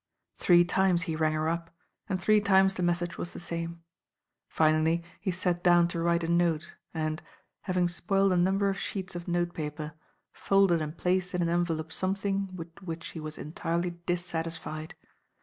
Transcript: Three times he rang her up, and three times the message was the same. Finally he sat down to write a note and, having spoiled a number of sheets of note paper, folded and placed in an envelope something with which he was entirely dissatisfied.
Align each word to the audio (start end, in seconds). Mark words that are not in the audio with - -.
Three 0.39 0.65
times 0.65 1.03
he 1.03 1.15
rang 1.15 1.33
her 1.33 1.47
up, 1.47 1.69
and 2.09 2.19
three 2.19 2.41
times 2.41 2.73
the 2.73 2.81
message 2.81 3.19
was 3.19 3.33
the 3.33 3.39
same. 3.39 3.83
Finally 4.49 5.03
he 5.19 5.29
sat 5.29 5.63
down 5.63 5.87
to 5.89 5.99
write 6.01 6.23
a 6.23 6.27
note 6.27 6.73
and, 6.91 7.21
having 7.61 7.87
spoiled 7.87 8.31
a 8.31 8.35
number 8.37 8.67
of 8.67 8.79
sheets 8.79 9.13
of 9.15 9.27
note 9.27 9.53
paper, 9.53 9.93
folded 10.33 10.81
and 10.81 10.97
placed 10.97 11.35
in 11.35 11.43
an 11.43 11.49
envelope 11.49 11.93
something 11.93 12.49
with 12.55 12.69
which 12.81 13.09
he 13.09 13.19
was 13.19 13.37
entirely 13.37 13.91
dissatisfied. 14.07 14.95